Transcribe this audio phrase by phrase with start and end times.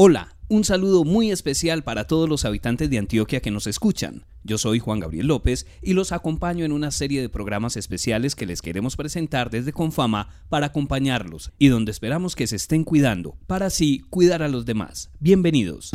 [0.00, 4.26] Hola, un saludo muy especial para todos los habitantes de Antioquia que nos escuchan.
[4.44, 8.46] Yo soy Juan Gabriel López y los acompaño en una serie de programas especiales que
[8.46, 13.66] les queremos presentar desde Confama para acompañarlos y donde esperamos que se estén cuidando para
[13.66, 15.10] así cuidar a los demás.
[15.18, 15.90] Bienvenidos.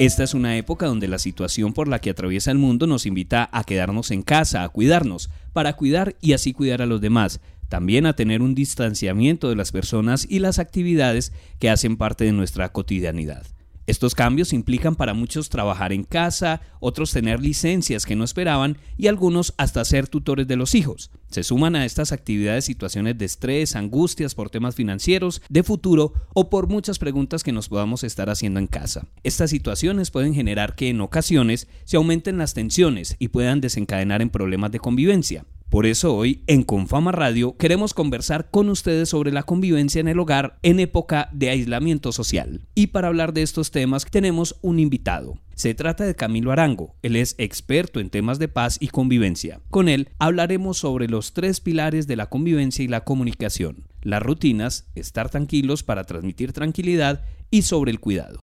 [0.00, 3.50] Esta es una época donde la situación por la que atraviesa el mundo nos invita
[3.52, 8.06] a quedarnos en casa, a cuidarnos, para cuidar y así cuidar a los demás, también
[8.06, 12.72] a tener un distanciamiento de las personas y las actividades que hacen parte de nuestra
[12.72, 13.44] cotidianidad.
[13.90, 19.08] Estos cambios implican para muchos trabajar en casa, otros tener licencias que no esperaban y
[19.08, 21.10] algunos hasta ser tutores de los hijos.
[21.28, 26.48] Se suman a estas actividades situaciones de estrés, angustias por temas financieros, de futuro o
[26.50, 29.08] por muchas preguntas que nos podamos estar haciendo en casa.
[29.24, 34.30] Estas situaciones pueden generar que en ocasiones se aumenten las tensiones y puedan desencadenar en
[34.30, 35.46] problemas de convivencia.
[35.70, 40.18] Por eso hoy en Confama Radio queremos conversar con ustedes sobre la convivencia en el
[40.18, 42.66] hogar en época de aislamiento social.
[42.74, 45.38] Y para hablar de estos temas tenemos un invitado.
[45.54, 49.60] Se trata de Camilo Arango, él es experto en temas de paz y convivencia.
[49.70, 54.90] Con él hablaremos sobre los tres pilares de la convivencia y la comunicación, las rutinas,
[54.96, 58.40] estar tranquilos para transmitir tranquilidad y sobre el cuidado.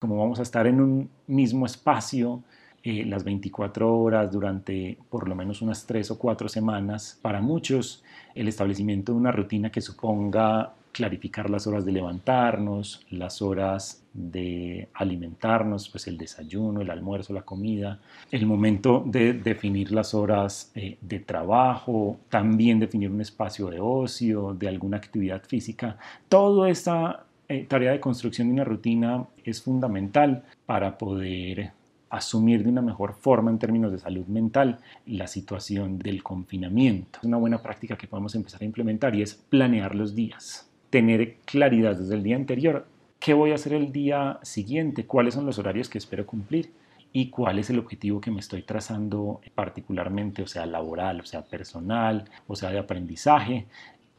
[0.00, 2.42] Como vamos a estar en un mismo espacio,
[2.82, 7.18] eh, las 24 horas durante por lo menos unas 3 o 4 semanas.
[7.20, 8.02] Para muchos,
[8.34, 14.88] el establecimiento de una rutina que suponga clarificar las horas de levantarnos, las horas de
[14.94, 20.98] alimentarnos, pues el desayuno, el almuerzo, la comida, el momento de definir las horas eh,
[21.00, 25.96] de trabajo, también definir un espacio de ocio, de alguna actividad física.
[26.28, 31.72] Toda esta eh, tarea de construcción de una rutina es fundamental para poder
[32.10, 37.20] asumir de una mejor forma en términos de salud mental la situación del confinamiento.
[37.22, 41.96] Una buena práctica que podemos empezar a implementar y es planear los días, tener claridad
[41.96, 42.86] desde el día anterior,
[43.20, 46.72] qué voy a hacer el día siguiente, cuáles son los horarios que espero cumplir
[47.12, 51.42] y cuál es el objetivo que me estoy trazando particularmente, o sea, laboral, o sea,
[51.42, 53.66] personal, o sea, de aprendizaje,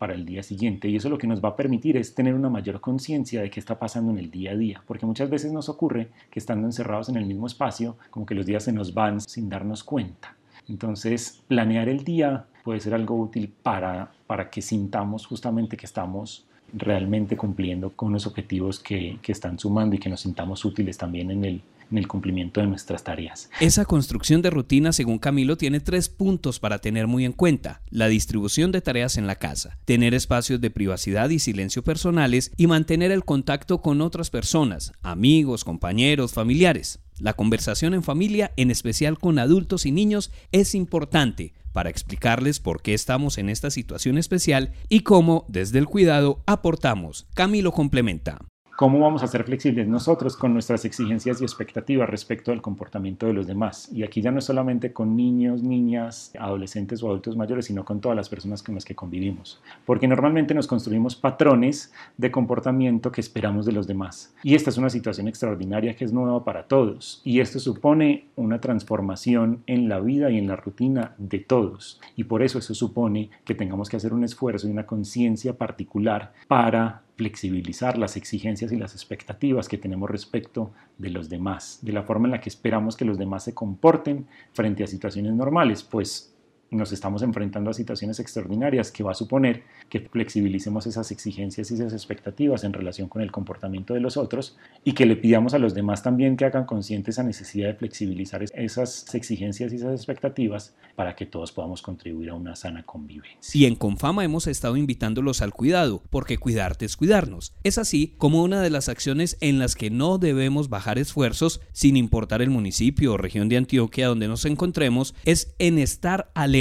[0.02, 0.88] para el día siguiente.
[0.88, 3.60] Y eso lo que nos va a permitir es tener una mayor conciencia de qué
[3.60, 7.08] está pasando en el día a día, porque muchas veces nos ocurre que estando encerrados
[7.10, 10.36] en el mismo espacio, como que los días se nos van sin darnos cuenta.
[10.68, 16.48] Entonces, planear el día puede ser algo útil para, para que sintamos justamente que estamos
[16.74, 21.30] realmente cumpliendo con los objetivos que, que están sumando y que nos sintamos útiles también
[21.30, 23.50] en el, en el cumplimiento de nuestras tareas.
[23.60, 27.82] Esa construcción de rutina, según Camilo, tiene tres puntos para tener muy en cuenta.
[27.90, 32.68] La distribución de tareas en la casa, tener espacios de privacidad y silencio personales y
[32.68, 37.00] mantener el contacto con otras personas, amigos, compañeros, familiares.
[37.20, 42.82] La conversación en familia, en especial con adultos y niños, es importante para explicarles por
[42.82, 47.28] qué estamos en esta situación especial y cómo, desde el cuidado, aportamos.
[47.34, 48.40] Camilo complementa.
[48.82, 53.34] ¿Cómo vamos a ser flexibles nosotros con nuestras exigencias y expectativas respecto al comportamiento de
[53.34, 53.88] los demás?
[53.94, 58.02] Y aquí ya no es solamente con niños, niñas, adolescentes o adultos mayores, sino con
[58.02, 59.62] todas las personas con las que convivimos.
[59.86, 64.34] Porque normalmente nos construimos patrones de comportamiento que esperamos de los demás.
[64.42, 67.22] Y esta es una situación extraordinaria que es nueva para todos.
[67.24, 72.02] Y esto supone una transformación en la vida y en la rutina de todos.
[72.16, 76.34] Y por eso eso supone que tengamos que hacer un esfuerzo y una conciencia particular
[76.48, 82.04] para flexibilizar las exigencias y las expectativas que tenemos respecto de los demás, de la
[82.04, 86.34] forma en la que esperamos que los demás se comporten frente a situaciones normales, pues
[86.72, 91.74] nos estamos enfrentando a situaciones extraordinarias que va a suponer que flexibilicemos esas exigencias y
[91.74, 95.60] esas expectativas en relación con el comportamiento de los otros y que le pidamos a
[95.60, 100.74] los demás también que hagan consciente esa necesidad de flexibilizar esas exigencias y esas expectativas
[100.96, 103.60] para que todos podamos contribuir a una sana convivencia.
[103.60, 107.54] Y en Confama hemos estado invitándolos al cuidado, porque cuidarte es cuidarnos.
[107.64, 111.98] Es así como una de las acciones en las que no debemos bajar esfuerzos, sin
[111.98, 116.61] importar el municipio o región de Antioquia donde nos encontremos, es en estar alerta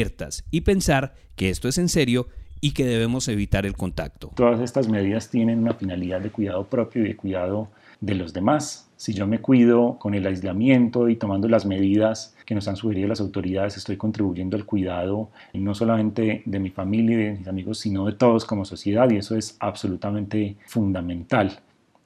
[0.50, 2.28] y pensar que esto es en serio
[2.60, 4.30] y que debemos evitar el contacto.
[4.34, 7.68] Todas estas medidas tienen una finalidad de cuidado propio y de cuidado
[8.00, 8.88] de los demás.
[8.96, 13.08] Si yo me cuido con el aislamiento y tomando las medidas que nos han sugerido
[13.08, 17.78] las autoridades, estoy contribuyendo al cuidado no solamente de mi familia y de mis amigos,
[17.78, 21.60] sino de todos como sociedad y eso es absolutamente fundamental.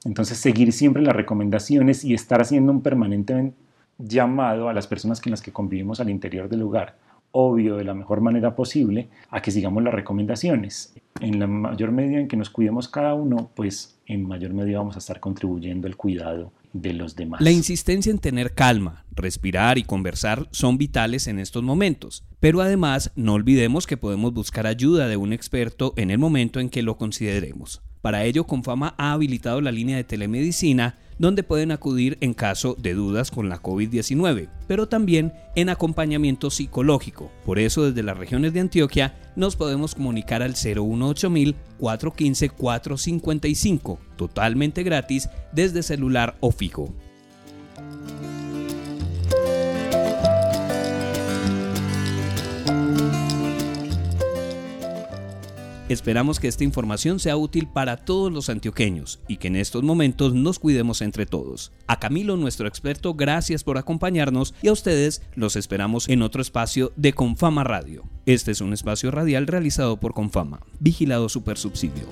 [0.05, 3.53] Entonces, seguir siempre las recomendaciones y estar haciendo un permanente
[3.97, 7.04] llamado a las personas con las que convivimos al interior del lugar
[7.37, 10.95] obvio de la mejor manera posible a que sigamos las recomendaciones.
[11.19, 14.95] En la mayor medida en que nos cuidemos cada uno, pues en mayor medida vamos
[14.95, 17.41] a estar contribuyendo al cuidado de los demás.
[17.41, 23.11] La insistencia en tener calma, respirar y conversar son vitales en estos momentos, pero además
[23.17, 26.97] no olvidemos que podemos buscar ayuda de un experto en el momento en que lo
[26.97, 27.81] consideremos.
[28.05, 32.93] Para ello, Confama ha habilitado la línea de telemedicina donde pueden acudir en caso de
[32.93, 37.31] dudas con la COVID-19, pero también en acompañamiento psicológico.
[37.47, 41.31] Por eso, desde las regiones de Antioquia, nos podemos comunicar al 018
[41.79, 46.93] 415 455, totalmente gratis desde celular o fijo.
[55.87, 60.33] Esperamos que esta información sea útil para todos los antioqueños y que en estos momentos
[60.33, 61.71] nos cuidemos entre todos.
[61.85, 66.91] A Camilo, nuestro experto, gracias por acompañarnos y a ustedes los esperamos en otro espacio
[66.95, 68.03] de Confama Radio.
[68.25, 72.05] Este es un espacio radial realizado por Confama, vigilado super subsidio.